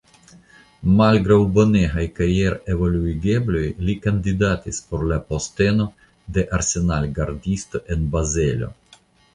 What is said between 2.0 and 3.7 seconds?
karierevoluigebloj